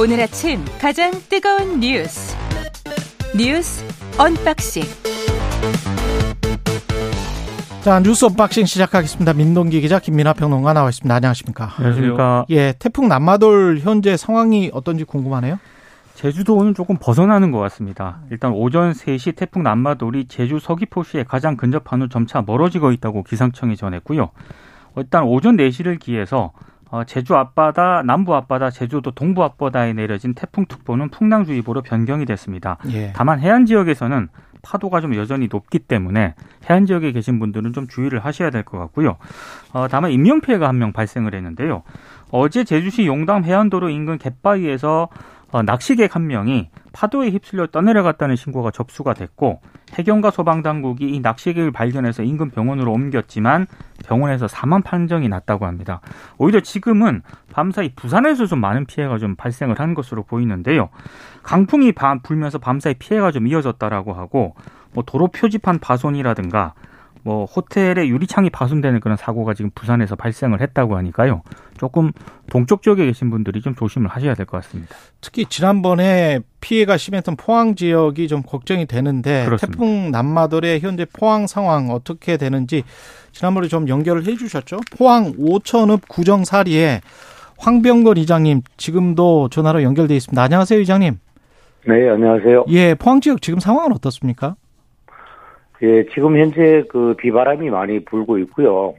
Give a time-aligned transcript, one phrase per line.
[0.00, 2.36] 오늘 아침 가장 뜨거운 뉴스
[3.36, 3.84] 뉴스
[4.16, 4.84] 언박싱
[7.82, 9.32] 자 뉴스 언박싱 시작하겠습니다.
[9.32, 11.12] 민동기 기자 김민하 평론가 나와 있습니다.
[11.12, 11.72] 안녕하십니까?
[11.78, 12.46] 안녕하십니까?
[12.50, 15.58] 예, 태풍 난마돌 현재 상황이 어떤지 궁금하네요.
[16.14, 18.20] 제주도는 조금 벗어나는 것 같습니다.
[18.30, 24.30] 일단 오전 3시 태풍 난마돌이 제주 서귀포시에 가장 근접한 후 점차 멀어지고 있다고 기상청이 전했고요.
[24.96, 26.52] 일단 오전 4시를 기해서
[26.90, 32.78] 어, 제주 앞바다, 남부 앞바다, 제주도 동부 앞바다에 내려진 태풍특보는 풍랑주의보로 변경이 됐습니다.
[32.92, 33.12] 예.
[33.14, 34.28] 다만 해안 지역에서는
[34.62, 36.34] 파도가 좀 여전히 높기 때문에
[36.68, 39.16] 해안 지역에 계신 분들은 좀 주의를 하셔야 될 것 같고요.
[39.72, 41.82] 어, 다만 인명 피해가 한 명 발생을 했는데요.
[42.30, 45.08] 어제 제주시 용담 해안도로 인근 갯바위에서
[45.50, 49.60] 어, 낚시객 한 명이 파도에 휩쓸려 떠내려갔다는 신고가 접수가 됐고
[49.94, 53.66] 해경과 소방당국이 이 낚시객을 발견해서 인근 병원으로 옮겼지만
[54.04, 56.00] 병원에서 사망 판정이 났다고 합니다.
[56.36, 60.90] 오히려 지금은 밤사이 부산에서 좀 많은 피해가 좀 발생을 한 것으로 보이는데요.
[61.42, 64.54] 강풍이 밤 불면서 밤사이 피해가 좀 이어졌다라고 하고
[64.92, 66.74] 뭐 도로 표지판 파손이라든가
[67.22, 71.42] 뭐 호텔의 유리창이 파손되는 그런 사고가 지금 부산에서 발생을 했다고 하니까요.
[71.78, 72.12] 조금
[72.50, 74.94] 동쪽 지역에 계신 분들이 좀 조심을 하셔야 될 것 같습니다.
[75.20, 79.66] 특히 지난번에 피해가 심했던 포항 지역이 좀 걱정이 되는데 그렇습니다.
[79.78, 82.84] 태풍 남마돌의 현재 포항 상황 어떻게 되는지
[83.32, 84.78] 지난번에 좀 연결을 해 주셨죠?
[84.96, 87.00] 포항 오천읍 구정 사리에
[87.58, 90.40] 황병건 이장님 지금도 전화로 연결돼 있습니다.
[90.40, 91.18] 안녕하세요, 이장님.
[91.86, 92.64] 네, 안녕하세요.
[92.68, 94.56] 예, 포항 지역 지금 상황은 어떻습니까?
[95.82, 98.94] 예, 지금 현재 그 비바람이 많이 불고 있고요.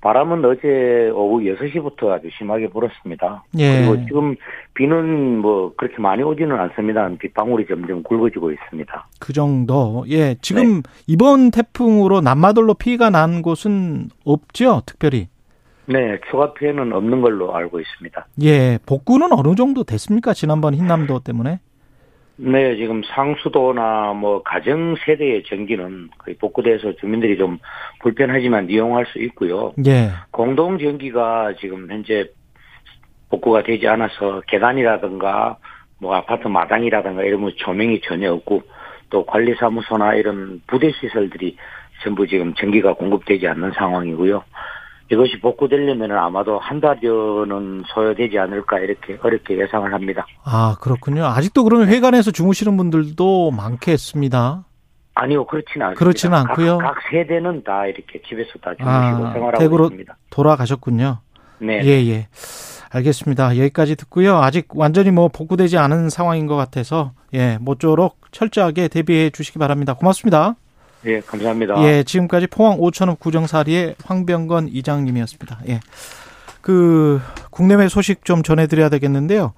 [0.00, 3.44] 바람은 어제 오후 6시부터 아주 심하게 불었습니다.
[3.58, 3.78] 예.
[3.78, 4.36] 그리고 지금
[4.74, 7.08] 비는 뭐 그렇게 많이 오지는 않습니다.
[7.18, 9.08] 빗방울이 점점 굵어지고 있습니다.
[9.18, 10.04] 그 정도.
[10.08, 15.28] 예, 지금 이번 태풍으로 남마돌로 피해가 난 곳은 없죠, 특별히.
[15.86, 18.26] 네, 추가 피해는 없는 걸로 알고 있습니다.
[18.42, 20.34] 예, 복구는 어느 정도 됐습니까?
[20.34, 21.60] 지난번 흰남도 때문에?
[22.38, 27.58] 네, 지금 상수도나 뭐 가정 세대의 전기는 거의 복구돼서 주민들이 좀
[28.00, 29.72] 불편하지만 이용할 수 있고요.
[29.86, 30.10] 예.
[30.30, 32.30] 공동 전기가 지금 현재
[33.30, 35.56] 복구가 되지 않아서 계단이라든가
[35.98, 38.62] 뭐 아파트 마당이라든가 이런 뭐 조명이 전혀 없고
[39.08, 41.56] 또 관리사무소나 이런 부대 시설들이
[42.02, 44.44] 전부 지금 전기가 공급되지 않는 상황이고요.
[45.10, 50.26] 이것이 복구되려면 아마도 한 달여는 소요되지 않을까 이렇게 어렵게 예상을 합니다.
[50.44, 51.24] 아, 그렇군요.
[51.26, 54.64] 아직도 그러면 회관에서 주무시는 분들도 많겠습니다.
[55.14, 55.98] 아니요, 그렇지는 않습니다.
[55.98, 56.78] 그렇지는 않고요.
[56.78, 58.86] 각, 각 세대는 다 이렇게 집에서 다 주무시고
[59.26, 60.16] 아, 생활하고 댁으로 있습니다.
[60.30, 61.18] 돌아가셨군요.
[61.58, 61.80] 네.
[61.84, 62.28] 예, 예.
[62.90, 63.56] 알겠습니다.
[63.56, 64.36] 여기까지 듣고요.
[64.36, 69.94] 아직 완전히 뭐 복구되지 않은 상황인 것 같아서 예, 모쪼록 철저하게 대비해 주시기 바랍니다.
[69.94, 70.56] 고맙습니다.
[71.04, 71.82] 예, 감사합니다.
[71.84, 75.60] 예, 지금까지 포항 오천읍 구정사리의 황병건 이장님이었습니다.
[75.68, 75.80] 예.
[76.60, 77.20] 그
[77.50, 79.52] 국내외 소식 좀 전해드려야 되겠는데요.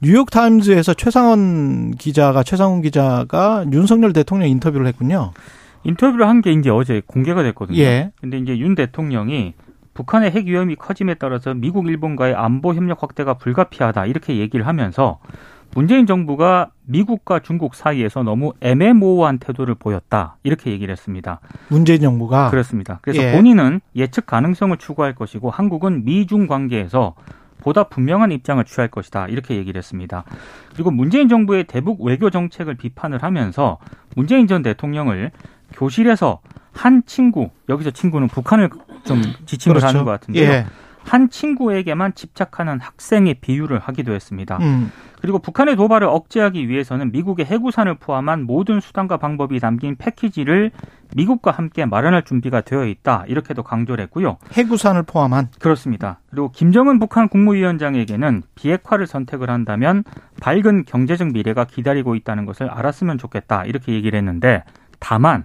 [0.00, 5.32] 뉴욕 타임즈에서 최상원 기자가 최상훈 기자가 윤석열 대통령 인터뷰를 했군요.
[5.84, 7.78] 인터뷰를 한 게 이제 어제 공개가 됐거든요.
[7.78, 8.10] 예.
[8.20, 9.54] 근데 이제 윤 대통령이
[9.94, 15.18] 북한의 핵 위험이 커짐에 따라서 미국 일본과의 안보 협력 확대가 불가피하다 이렇게 얘기를 하면서
[15.74, 21.40] 문재인 정부가 미국과 중국 사이에서 너무 애매모호한 태도를 보였다 이렇게 얘기를 했습니다.
[21.68, 22.98] 문재인 정부가 그렇습니다.
[23.02, 23.32] 그래서 예.
[23.32, 27.14] 본인은 예측 가능성을 추구할 것이고 한국은 미중 관계에서
[27.60, 30.24] 보다 분명한 입장을 취할 것이다 이렇게 얘기를 했습니다.
[30.72, 33.78] 그리고 문재인 정부의 대북 외교 정책을 비판을 하면서
[34.14, 35.30] 문재인 전 대통령을
[35.72, 36.40] 교실에서
[36.72, 38.70] 한 친구 여기서 친구는 북한을
[39.04, 40.50] 좀 지칭을 하는 것 같은데요.
[40.50, 40.66] 예.
[41.04, 44.58] 한 친구에게만 집착하는 학생의 비유를 하기도 했습니다.
[44.58, 44.90] 음.
[45.20, 50.70] 그리고 북한의 도발을 억제하기 위해서는 미국의 해구산을 포함한 모든 수단과 방법이 담긴 패키지를
[51.16, 53.24] 미국과 함께 마련할 준비가 되어 있다.
[53.26, 54.36] 이렇게도 강조를 했고요.
[54.52, 56.20] 해구산을 포함한 그렇습니다.
[56.30, 60.04] 그리고 김정은 북한 국무위원장에게는 비핵화를 선택을 한다면
[60.40, 63.64] 밝은 경제적 미래가 기다리고 있다는 것을 알았으면 좋겠다.
[63.64, 64.62] 이렇게 얘기를 했는데
[65.00, 65.44] 다만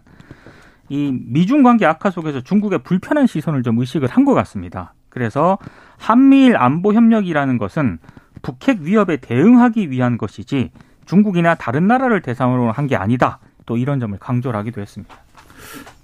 [0.89, 4.93] 이 미중 관계 악화 속에서 중국의 불편한 시선을 좀 의식을 한 것 같습니다.
[5.13, 5.59] 그래서
[5.99, 7.99] 한미일 안보 협력이라는 것은
[8.41, 10.71] 북핵 위협에 대응하기 위한 것이지
[11.05, 13.37] 중국이나 다른 나라를 대상으로 한 게 아니다.
[13.67, 15.15] 또 이런 점을 강조를 하기도 했습니다.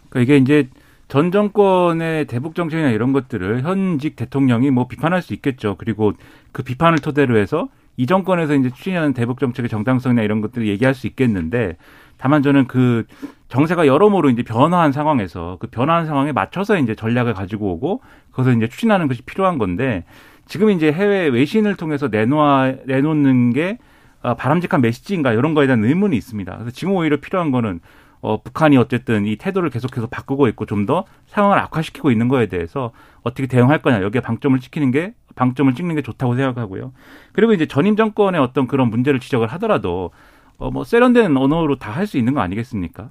[0.09, 0.69] 그러니까 이게 이제
[1.07, 5.75] 전 정권의 대북 정책이나 이런 것들을 현직 대통령이 뭐 비판할 수 있겠죠.
[5.77, 6.13] 그리고
[6.51, 7.67] 그 비판을 토대로 해서
[7.97, 11.77] 이 정권에서 이제 추진하는 대북 정책의 정당성이나 이런 것들을 얘기할 수 있겠는데
[12.19, 13.05] 다만 저는 그
[13.47, 18.01] 정세가 여러모로 이제 변화한 상황에서 그 변화한 상황에 맞춰서 이제 전략을 가지고 오고
[18.31, 20.03] 그것을 이제 추진하는 것이 필요한 건데
[20.45, 23.77] 지금 이제 해외 외신을 통해서 내놓아 내놓는 게
[24.21, 26.57] 아, 바람직한 메시지인가 이런 거에 대한 의문이 있습니다.
[26.57, 27.79] 그래서 지금 오히려 필요한 거는
[28.21, 32.91] 어, 북한이 어쨌든 이 태도를 계속해서 바꾸고 있고 좀 더 상황을 악화시키고 있는 거에 대해서
[33.21, 36.91] 어떻게 대응할 거냐 여기에 방점을 찍히는 게 방점을 찍는 게 좋다고 생각하고요.
[37.31, 40.11] 그리고 이제 전임 정권의 어떤 그런 문제를 지적을 하더라도
[40.59, 43.09] 어, 뭐 세련된 언어로 다 할 수 있는 거 아니겠습니까?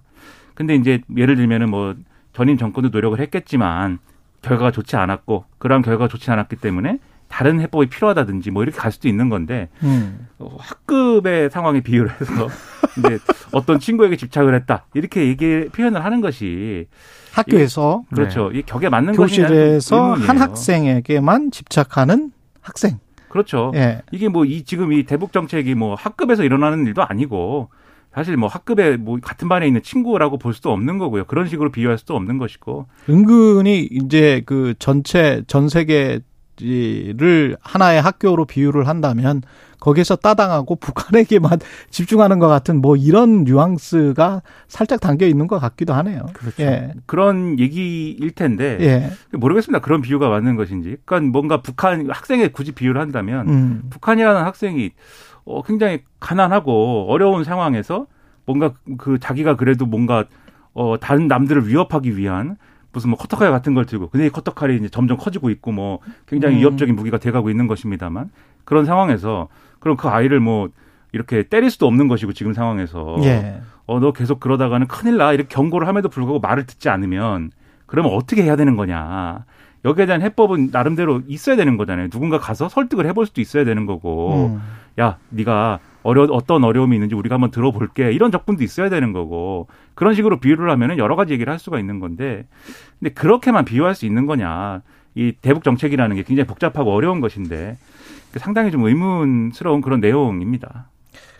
[0.54, 1.94] 근데 이제 예를 들면은 뭐
[2.32, 3.98] 전임 정권도 노력을 했겠지만
[4.42, 6.98] 결과가 좋지 않았고 그러한 결과가 좋지 않았기 때문에
[7.28, 10.28] 다른 해법이 필요하다든지 뭐 이렇게 갈 수도 있는 건데 음.
[10.38, 12.48] 어, 학급의 상황에 비유를 해서
[12.98, 13.18] 이제
[13.52, 16.86] 어떤 친구에게 집착을 했다 이렇게 얘기 표현을 하는 것이
[17.32, 18.50] 학교에서 그렇죠.
[18.52, 22.98] 이 격에 맞는 교실에서 한 학생에게만 집착하는 학생.
[23.28, 23.72] 그렇죠.
[23.74, 24.02] 예.
[24.12, 27.68] 이게 뭐 이 지금 이 대북 정책이 뭐 학급에서 일어나는 일도 아니고
[28.14, 31.24] 사실 뭐 학급에 뭐 같은 반에 있는 친구라고 볼 수도 없는 거고요.
[31.24, 32.86] 그런 식으로 비유할 수도 없는 것이고.
[33.08, 36.20] 은근히 이제 그 전체 전 세계
[36.60, 39.42] 를 하나의 학교로 비유를 한다면
[39.80, 41.58] 거기서 따당하고 북한에게만
[41.90, 46.26] 집중하는 것 같은 뭐 이런 뉘앙스가 살짝 담겨 있는 것 같기도 하네요.
[46.32, 46.62] 그렇죠.
[46.62, 46.92] 예.
[47.06, 49.36] 그런 얘기일 텐데 예.
[49.36, 49.80] 모르겠습니다.
[49.80, 50.96] 그런 비유가 맞는 것인지.
[51.04, 53.82] 그러니까 뭔가 북한 학생에 굳이 비유를 한다면 음.
[53.90, 54.90] 북한이라는 학생이
[55.44, 58.06] 어, 굉장히 가난하고 어려운 상황에서
[58.46, 60.24] 뭔가 그 자기가 그래도 뭔가
[60.74, 62.56] 어, 다른 남들을 위협하기 위한
[62.92, 66.56] 무슨 뭐 커터칼 같은 걸 들고 근데 이 커터칼이 이제 점점 커지고 있고 뭐 굉장히
[66.56, 66.60] 음.
[66.60, 68.30] 위협적인 무기가 돼가고 있는 것입니다만
[68.64, 69.48] 그런 상황에서
[69.78, 70.68] 그럼 그 아이를 뭐
[71.12, 73.60] 이렇게 때릴 수도 없는 것이고 지금 상황에서 예.
[73.86, 77.50] 어너 계속 그러다가는 큰일 나 이렇게 경고를 함에도 불구하고 말을 듣지 않으면
[77.86, 79.44] 그러면 어떻게 해야 되는 거냐
[79.84, 84.50] 여기에 대한 해법은 나름대로 있어야 되는 거잖아요 누군가 가서 설득을 해볼 수도 있어야 되는 거고
[84.54, 84.62] 음.
[85.00, 85.78] 야 네가
[86.08, 88.12] 어려 어떤 어려움이 있는지 우리가 한번 들어볼게.
[88.12, 89.66] 이런 적분도 있어야 되는 거고.
[89.94, 92.46] 그런 식으로 비유를 하면은 여러 가지 얘기를 할 수가 있는 건데.
[92.98, 94.80] 근데 그렇게만 비유할 수 있는 거냐.
[95.14, 97.76] 이 대북 정책이라는 게 굉장히 복잡하고 어려운 것인데.
[98.36, 100.88] 상당히 좀 의문스러운 그런 내용입니다.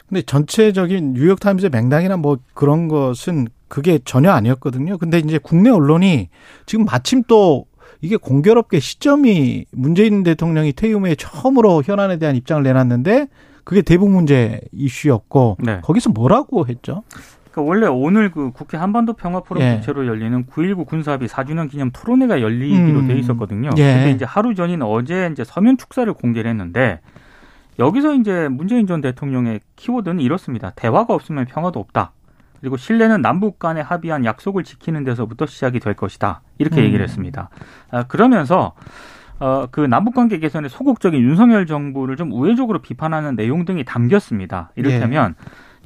[0.07, 4.99] 근데 전체적인 뉴욕 타임즈의 맥락이나 뭐 그런 것은 그게 전혀 아니었거든요.
[4.99, 6.29] 근데 이제 국내 언론이
[6.67, 7.67] 지금 마침 또
[8.01, 13.29] 이게 공교롭게 시점이 문재인 대통령이 퇴임 후에 처음으로 현안에 대한 입장을 내놨는데
[13.69, 15.81] 그게 대북 문제 이슈였고 네.
[15.83, 17.03] 거기서 뭐라고 했죠?
[17.51, 19.77] 그러니까 원래 오늘 그 국회 한반도 평화 포럼 예.
[19.77, 23.09] 주최로 열리는 9.19 군사합의 4주년 기념 토론회가 열리기로 음.
[23.09, 23.69] 돼 있었거든요.
[23.77, 23.93] 예.
[23.93, 27.01] 근데 이제 하루 전인 어제 이제 서면 축사를 공개를 했는데
[27.79, 30.71] 여기서 이제 문재인 전 대통령의 키워드는 이렇습니다.
[30.71, 32.13] 대화가 없으면 평화도 없다.
[32.61, 36.41] 그리고 신뢰는 남북 간에 합의한 약속을 지키는 데서부터 시작이 될 것이다.
[36.57, 36.85] 이렇게 음.
[36.85, 37.51] 얘기를 했습니다.
[37.91, 38.73] 아, 그러면서
[39.41, 44.71] 어, 그 남북 관계 개선에 소극적인 윤석열 정부를 좀 우회적으로 비판하는 내용 등이 담겼습니다.
[44.77, 45.35] 이를테면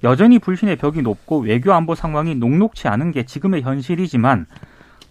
[0.04, 4.46] 여전히 불신의 벽이 높고 외교 안보 상황이 녹록치 않은 게 지금의 현실이지만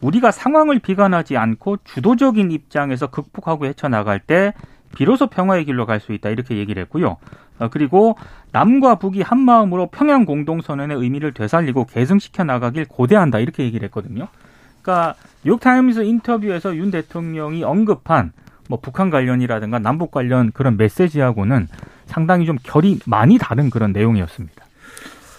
[0.02, 4.54] 우리가 상황을 비관하지 않고 주도적인 입장에서 극복하고 헤쳐나갈 때
[4.96, 7.18] 비로소 평화의 길로 갈 수 있다 이렇게 얘기를 했고요.
[7.60, 8.18] 어, 그리고
[8.52, 14.28] 남과 북이 한 마음으로 평양 공동선언의 의미를 되살리고 계승시켜 나가길 고대한다 이렇게 얘기를 했거든요.
[14.82, 18.32] 그러니까 뉴욕타임스 인터뷰에서 윤 대통령이 언급한
[18.68, 21.68] 뭐 북한 관련이라든가 남북 관련 그런 메시지하고는
[22.06, 24.66] 상당히 좀 결이 많이 다른 그런 내용이었습니다.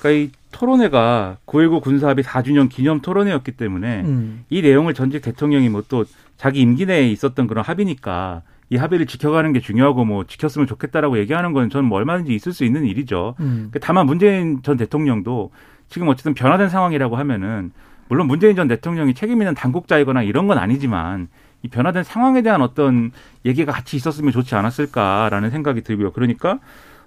[0.00, 4.44] 그러니까 이 토론회가 9.19 군사합의 4주년 기념 토론회였기 때문에 음.
[4.50, 6.04] 이 내용을 전직 대통령이 뭐 또
[6.42, 11.52] 자기 임기 내에 있었던 그런 합의니까 이 합의를 지켜가는 게 중요하고 뭐 지켰으면 좋겠다라고 얘기하는
[11.52, 13.36] 건 저는 뭐 얼마든지 있을 수 있는 일이죠.
[13.38, 13.68] 음.
[13.70, 15.52] 그 다만 문재인 전 대통령도
[15.88, 17.70] 지금 어쨌든 변화된 상황이라고 하면은
[18.12, 21.28] 물론 문재인 전 대통령이 책임 있는 당국자이거나 이런 건 아니지만
[21.62, 23.10] 이 변화된 상황에 대한 어떤
[23.46, 26.12] 얘기가 같이 있었으면 좋지 않았을까라는 생각이 들고요.
[26.12, 26.58] 그러니까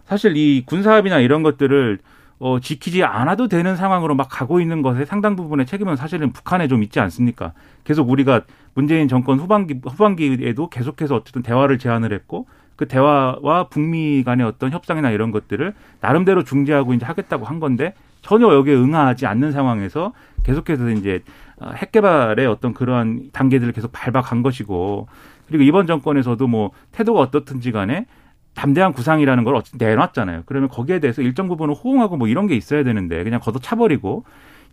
[0.05, 1.99] 사실 이 군사합의나 이런 것들을
[2.39, 6.81] 어, 지키지 않아도 되는 상황으로 막 가고 있는 것에 상당 부분의 책임은 사실은 북한에 좀
[6.81, 7.53] 있지 않습니까?
[7.83, 8.41] 계속 우리가
[8.73, 15.11] 문재인 정권 후반기, 후반기에도 계속해서 어쨌든 대화를 제안을 했고 그 대화와 북미 간의 어떤 협상이나
[15.11, 15.71] 이런 것들을
[16.01, 17.93] 나름대로 중재하고 이제 하겠다고 한 건데
[18.25, 21.21] 전혀 여기에 응하지 않는 상황에서 계속해서 이제
[21.59, 25.07] 어, 핵 개발의 어떤 그러한 단계들을 계속 밟아간 것이고
[25.47, 28.07] 그리고 이번 정권에서도 뭐 태도가 어떻든지 간에
[28.55, 30.43] 담대한 구상이라는 걸 어쨌든 내놨잖아요.
[30.47, 34.23] 그러면 거기에 대해서 일정 부분은 호응하고 뭐 이런 게 있어야 되는데 그냥 걷어 차버리고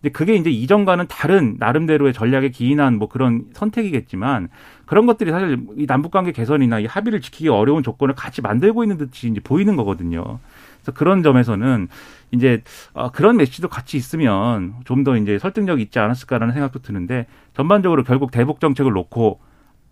[0.01, 4.49] 이제 그게 이제 이전과는 다른 나름대로의 전략에 기인한 뭐 그런 선택이겠지만
[4.87, 8.97] 그런 것들이 사실 이 남북 관계 개선이나 이 합의를 지키기 어려운 조건을 같이 만들고 있는
[8.97, 10.39] 듯이 이제 보이는 거거든요.
[10.83, 11.89] 그래서 그런 점에서는
[12.33, 12.63] 이제
[12.93, 18.31] 어, 그런 메시지도 같이 있으면 좀 더 이제 설득력이 있지 않았을까라는 생각도 드는데 전반적으로 결국
[18.31, 19.41] 대북 정책을 놓고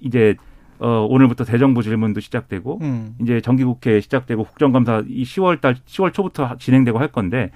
[0.01, 0.37] 이제
[0.79, 3.17] 어, 오늘부터 대정부 질문도 시작되고 음.
[3.21, 7.51] 이제 정기국회 시작되고 국정감사 이 10월 달 10월 초부터 진행되고 할 건데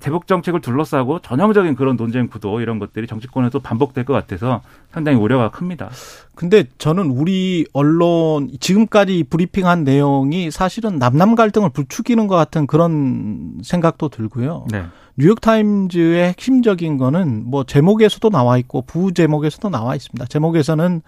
[0.00, 5.50] 대북 정책을 둘러싸고 전형적인 그런 논쟁 구도 이런 것들이 정치권에도 반복될 것 같아서 상당히 우려가
[5.50, 5.90] 큽니다.
[6.34, 14.08] 근데 저는 우리 언론 지금까지 브리핑한 내용이 사실은 남남 갈등을 부추기는 것 같은 그런 생각도
[14.08, 14.66] 들고요.
[14.70, 14.84] 네.
[15.18, 20.24] 뉴욕타임즈의 핵심적인 거는 뭐 제목에서도 나와 있고 부 제목에서도 나와 있습니다.
[20.26, 21.02] 제목에서는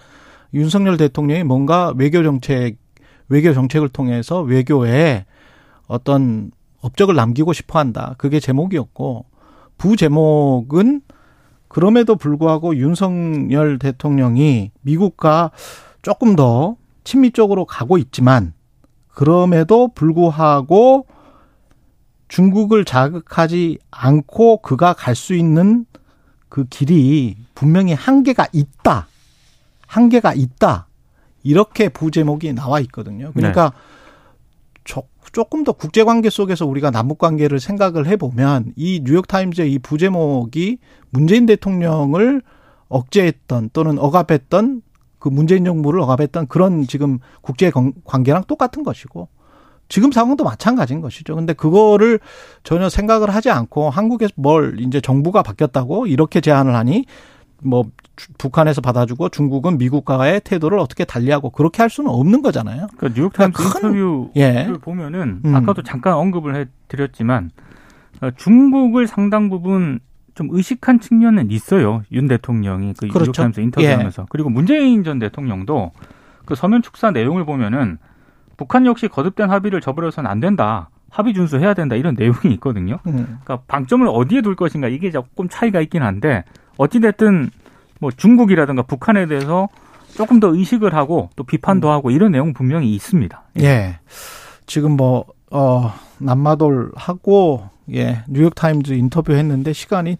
[0.52, 2.76] 윤석열 대통령이 뭔가 외교 정책
[3.28, 5.24] 외교 정책을 통해서 외교에
[5.86, 6.50] 어떤
[6.84, 8.14] 업적을 남기고 싶어 한다.
[8.18, 9.24] 그게 제목이었고
[9.78, 11.00] 부제목은
[11.68, 15.50] 그럼에도 불구하고 윤석열 대통령이 미국과
[16.02, 18.52] 조금 더 친미적으로 가고 있지만
[19.08, 21.06] 그럼에도 불구하고
[22.28, 25.86] 중국을 자극하지 않고 그가 갈 수 있는
[26.50, 29.08] 그 길이 분명히 한계가 있다.
[29.86, 30.86] 한계가 있다.
[31.42, 33.32] 이렇게 부제목이 나와 있거든요.
[33.32, 33.76] 그러니까 네.
[35.32, 40.78] 조금 더 국제 관계 속에서 우리가 남북 관계를 생각을 해보면 이 뉴욕 타임즈의 이 부제목이
[41.10, 42.42] 문재인 대통령을
[42.88, 44.82] 억제했던 또는 억압했던
[45.18, 47.72] 그 문재인 정부를 억압했던 그런 지금 국제
[48.04, 49.28] 관계랑 똑같은 것이고
[49.88, 51.34] 지금 상황도 마찬가지인 것이죠.
[51.34, 52.20] 근데 그거를
[52.62, 57.04] 전혀 생각을 하지 않고 한국에서 뭘 이제 정부가 바뀌었다고 이렇게 제안을 하니
[57.62, 57.84] 뭐
[58.38, 62.86] 북한에서 받아주고 중국은 미국과의 태도를 어떻게 달리하고 그렇게 할 수는 없는 거잖아요.
[62.96, 64.72] 그러니까 뉴욕타임스 그러니까 인터뷰를 예.
[64.80, 65.54] 보면은 음.
[65.54, 67.50] 아까도 잠깐 언급을 해드렸지만
[68.20, 70.00] 어, 중국을 상당 부분
[70.34, 72.02] 좀 의식한 측면은 있어요.
[72.12, 73.32] 윤 대통령이 그 그렇죠.
[73.32, 74.26] 뉴욕타임스 인터뷰하면서 예.
[74.30, 75.92] 그리고 문재인 전 대통령도
[76.44, 77.98] 그 서면 축사 내용을 보면은
[78.56, 80.90] 북한 역시 거듭된 합의를 저버려서는 안 된다.
[81.10, 82.98] 합의 준수해야 된다 이런 내용이 있거든요.
[83.06, 83.38] 음.
[83.44, 86.42] 그러니까 방점을 어디에 둘 것인가 이게 조금 차이가 있긴 한데
[86.76, 87.50] 어찌 됐든
[88.00, 89.68] 뭐 중국이라든가 북한에 대해서
[90.14, 91.92] 조금 더 의식을 하고 또 비판도 음.
[91.92, 93.42] 하고 이런 내용 분명히 있습니다.
[93.60, 93.64] 예.
[93.64, 93.98] 예.
[94.66, 100.16] 지금 뭐, 어, 남마돌 하고, 예, 뉴욕타임즈 인터뷰 했는데 시간이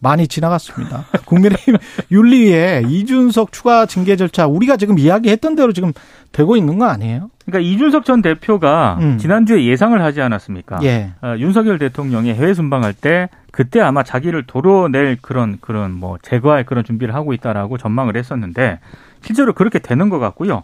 [0.00, 1.04] 많이 지나갔습니다.
[1.26, 1.76] 국민의힘
[2.10, 5.92] 윤리위에 이준석 추가 징계 절차 우리가 지금 이야기했던 대로 지금
[6.32, 7.30] 되고 있는 거 아니에요?
[7.44, 9.18] 그러니까 이준석 전 대표가 음.
[9.18, 10.80] 지난주에 예상을 하지 않았습니까?
[10.82, 11.12] 예.
[11.22, 16.84] 어, 윤석열 대통령이 해외 순방할 때 그때 아마 자기를 도로낼 그런 그런 뭐 제거할 그런
[16.84, 18.80] 준비를 하고 있다라고 전망을 했었는데
[19.22, 20.60] 실제로 그렇게 되는 것 같고요.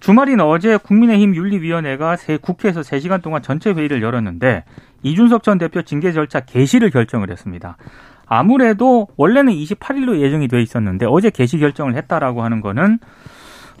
[0.00, 4.64] 주말인 어제 국민의힘 윤리위원회가 국회에서 3시간 동안 전체 회의를 열었는데
[5.02, 7.76] 이준석 전 대표 징계 절차 개시를 결정을 했습니다.
[8.28, 12.98] 아무래도 원래는 28일로 예정이 돼 있었는데 어제 개시 결정을 했다라고 하는 거는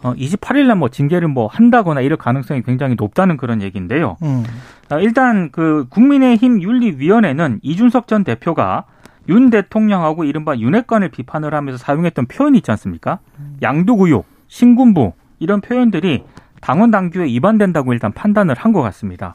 [0.02, 4.16] 어 28일 날뭐 징계를 뭐 한다거나 이럴 가능성이 굉장히 높다는 그런 얘기인데요.
[4.22, 4.44] 음.
[4.90, 8.84] 어, 일단 그 국민의힘 윤리위원회는 이준석 전 대표가
[9.28, 13.18] 윤 대통령하고 이른바 윤핵관을 비판을 하면서 사용했던 표현이 있지 않습니까?
[13.60, 16.24] 양도구육, 신군부 이런 표현들이
[16.60, 19.34] 당원 당규에 위반된다고 일단 판단을 한 것 같습니다.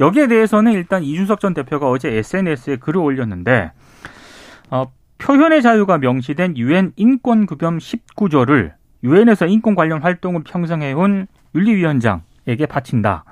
[0.00, 3.72] 여기에 대해서는 일단 이준석 전 대표가 어제 SNS에 글을 올렸는데
[4.74, 8.72] 어, 표현의 자유가 명시된 유엔 인권규범 19조를
[9.04, 13.24] 유엔에서 인권 관련 활동을 평생해온 윤리위원장에게 바친다.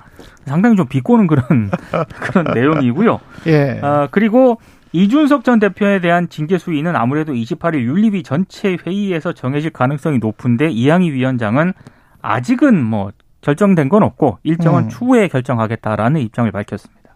[0.45, 1.69] 상당히 좀 비꼬는 그런
[2.21, 3.19] 그런 내용이고요.
[3.47, 3.79] 예.
[3.81, 4.61] 어, 그리고
[4.93, 11.11] 이준석 전 대표에 대한 징계 수위는 아무래도 28일 윤리위 전체 회의에서 정해질 가능성이 높은데 이항희
[11.11, 11.73] 위원장은
[12.21, 14.89] 아직은 뭐 결정된 건 없고 일정은 음.
[14.89, 17.15] 추후에 결정하겠다라는 입장을 밝혔습니다.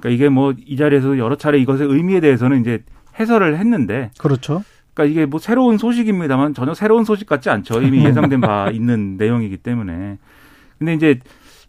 [0.00, 2.82] 그러니까 이게 뭐 이 자리에서 여러 차례 이것의 의미에 대해서는 이제
[3.18, 4.62] 해설을 했는데 그렇죠.
[4.94, 7.82] 그러니까 이게 뭐 새로운 소식입니다만 전혀 새로운 소식 같지 않죠.
[7.82, 10.18] 이미 예상된 바 있는 내용이기 때문에.
[10.78, 11.20] 근데 이제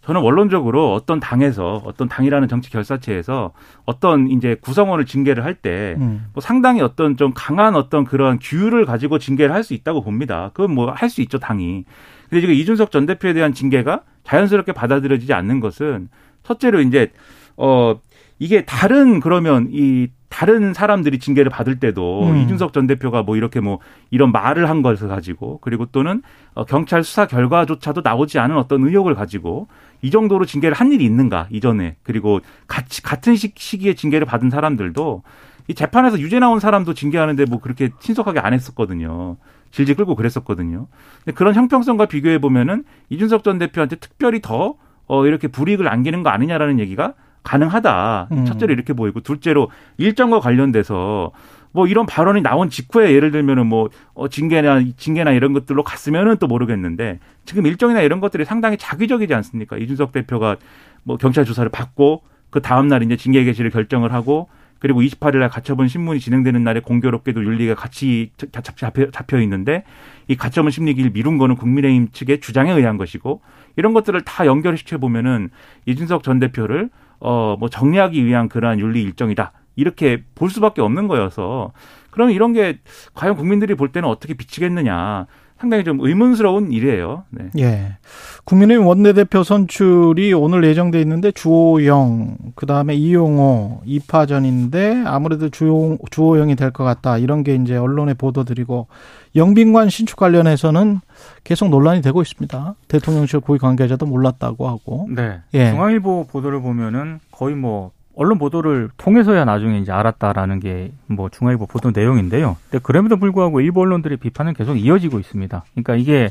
[0.02, 3.52] 저는 원론적으로 어떤 당에서 어떤 당이라는 정치 결사체에서
[3.86, 6.26] 어떤 이제 구성원을 징계를 할 때뭐 음.
[6.40, 10.52] 상당히 어떤 좀 강한 어떤 그런 규율을 가지고 징계를 할 수 있다고 봅니다.
[10.54, 11.84] 그건 뭐 할 수 있죠 당이.
[12.30, 16.08] 근데 지금 이준석 전 대표에 대한 징계가 자연스럽게 받아들여지지 않는 것은
[16.44, 17.12] 첫째로 이제
[17.58, 18.00] 어
[18.40, 22.38] 이게 다른 그러면 이 다른 사람들이 징계를 받을 때도 음.
[22.38, 23.80] 이준석 전 대표가 뭐 이렇게 뭐
[24.12, 26.22] 이런 말을 한 것을 가지고 그리고 또는
[26.54, 29.68] 어, 경찰 수사 결과조차도 나오지 않은 어떤 의혹을 가지고
[30.02, 35.24] 이 정도로 징계를 한 일이 있는가 이전에 그리고 같이 같은 시기에 징계를 받은 사람들도
[35.70, 39.38] 이 재판에서 유죄 나온 사람도 징계하는데 뭐 그렇게 신속하게 안 했었거든요.
[39.72, 40.88] 질질 끌고 그랬었거든요.
[41.24, 44.76] 근데 그런 형평성과 비교해 보면은 이준석 전 대표한테 특별히 더
[45.08, 47.14] 어, 이렇게 불이익을 안기는 거 아니냐라는 얘기가
[47.48, 48.28] 가능하다.
[48.32, 48.46] 음.
[48.46, 51.32] 첫째로 이렇게 보이고 둘째로 일정과 관련돼서
[51.72, 56.48] 뭐 이런 발언이 나온 직후에 예를 들면은 뭐 어, 징계나 징계나 이런 것들로 갔으면은 또
[56.48, 59.78] 모르겠는데 지금 일정이나 이런 것들이 상당히 자기적이지 않습니까?
[59.78, 60.58] 이준석 대표가
[61.04, 64.50] 뭐 경찰 조사를 받고 그 다음 날 이제 징계 개시를 결정을 하고
[64.80, 69.84] 그리고 28일 날 가처분 신문이 진행되는 날에 공교롭게도 윤리가 같이 잡혀, 잡혀 있는데
[70.28, 73.42] 이 가처분 심리기를 미룬 거는 국민의힘 측의 주장에 의한 것이고
[73.78, 75.50] 이런 것들을 다 연결시켜 보면은
[75.86, 76.90] 이준석 전 대표를
[77.20, 79.52] 어, 뭐 정리하기 위한 그러한 윤리 일정이다.
[79.76, 81.72] 이렇게 볼 수밖에 없는 거여서
[82.12, 82.80] 그러면 이런 게
[83.14, 85.28] 과연 국민들이 볼 때는 어떻게 비치겠느냐.
[85.60, 87.24] 상당히 좀 의문스러운 일이에요.
[87.32, 87.46] 네.
[87.60, 87.98] 예.
[88.46, 96.72] 국민의힘 원내대표 선출이 오늘 예정돼 있는데 주호영, 그 다음에 이용호, 이파전인데 아무래도 주호, 주호영이 될
[96.72, 97.18] 것 같다.
[97.18, 98.88] 이런 게 이제 언론에 보도드리고
[99.36, 101.00] 영빈관 신축 관련해서는
[101.44, 102.76] 계속 논란이 되고 있습니다.
[102.88, 105.08] 대통령실 고위 관계자도 몰랐다고 하고.
[105.10, 105.40] 네.
[105.54, 105.72] 예.
[105.72, 111.92] 중앙일보 보도를 보면은 거의 뭐 언론 보도를 통해서야 나중에 이제 알았다라는 게 뭐 중앙일보 보도
[111.94, 112.58] 내용인데요.
[112.70, 115.64] 근데 그럼에도 불구하고 일부 언론들의 비판은 계속 이어지고 있습니다.
[115.72, 116.30] 그러니까 이게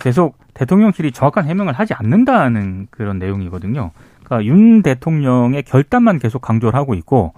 [0.00, 3.90] 계속 대통령실이 정확한 해명을 하지 않는다는 그런 내용이거든요.
[4.24, 7.32] 그러니까 윤 대통령의 결단만 계속 강조를 하고 있고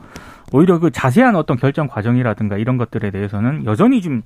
[0.52, 4.23] 오히려 그 자세한 어떤 결정 과정이라든가 이런 것들에 대해서는 여전히 좀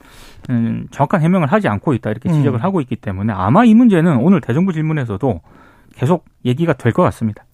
[0.51, 2.63] 음, 정확한 해명을 하지 않고 있다 이렇게 지적을 음.
[2.65, 5.41] 하고 있기 때문에 아마 이 문제는 오늘 대정부 질문에서도
[5.97, 7.45] 계속 얘기가 될 것 같습니다.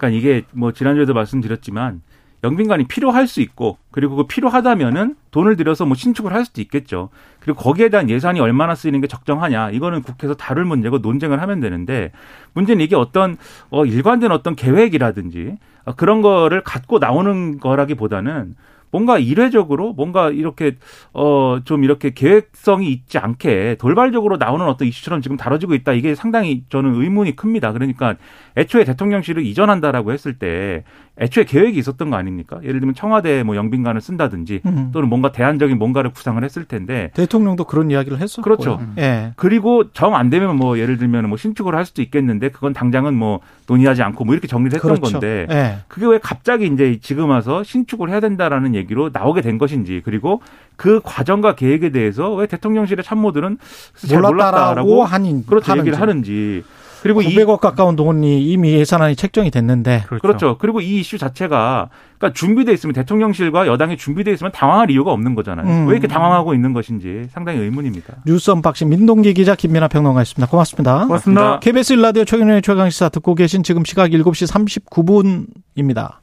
[0.00, 2.00] 그러니까 이게 뭐 지난주에도 말씀드렸지만
[2.42, 7.10] 영빈관이 필요할 수 있고 그리고 그 필요하다면은 돈을 들여서 뭐 신축을 할 수도 있겠죠.
[7.38, 12.12] 그리고 거기에 대한 예산이 얼마나 쓰이는 게 적정하냐 이거는 국회에서 다룰 문제고 논쟁을 하면 되는데
[12.54, 13.36] 문제는 이게 어떤
[13.68, 18.56] 어 일관된 어떤 계획이라든지 어, 그런 거를 갖고 나오는 거라기보다는
[18.90, 20.76] 뭔가 이례적으로 뭔가 이렇게
[21.12, 25.92] 어 좀 이렇게 계획성이 있지 않게 돌발적으로 나오는 어떤 이슈처럼 지금 다뤄지고 있다.
[25.92, 27.72] 이게 상당히 저는 의문이 큽니다.
[27.72, 28.16] 그러니까
[28.56, 30.84] 애초에 대통령실을 이전한다라고 했을 때
[31.20, 32.58] 애초에 계획이 있었던 거 아닙니까?
[32.62, 34.90] 예를 들면 청와대 뭐 영빈관을 쓴다든지 음.
[34.92, 38.42] 또는 뭔가 대안적인 뭔가를 구상을 했을 텐데 대통령도 그런 이야기를 했었고.
[38.42, 38.80] 그렇죠.
[38.98, 39.32] 예.
[39.36, 43.40] 그리고 정 안 되면 뭐 예를 들면 뭐 신축을 할 수도 있겠는데 그건 당장은 뭐
[43.68, 45.12] 논의하지 않고 뭐 이렇게 정리를 했던 그렇죠.
[45.20, 45.76] 건데 예.
[45.88, 50.40] 그게 왜 갑자기 이제 지금 와서 신축을 해야 된다라는 얘기로 나오게 된 것인지 그리고
[50.76, 53.58] 그 과정과 계획에 대해서 왜 대통령실의 참모들은
[54.08, 55.86] 잘 몰랐다라고 몰랐다라고 하니 그렇죠 하는지.
[55.88, 56.64] 얘기를 하는지
[57.02, 60.58] 그리고 이 900억 가까운 돈이 이미 예산안이 책정이 됐는데 그렇죠.
[60.58, 61.88] 그리고 이 이슈 자체가
[62.18, 65.66] 그러니까 준비돼 있으면 대통령실과 여당이 준비돼 있으면 당황할 이유가 없는 거잖아요.
[65.66, 65.86] 음.
[65.86, 68.18] 왜 이렇게 당황하고 있는 것인지 상당히 의문입니다.
[68.26, 70.50] 뉴스 언박싱 민동기 기자 김민하 평론가였습니다.
[70.50, 71.06] 고맙습니다.
[71.06, 71.60] 고맙습니다.
[71.60, 74.84] KBS 일라디오 최경영의 최강시사 듣고 계신 지금 시각 7시
[75.74, 76.16] 39분입니다.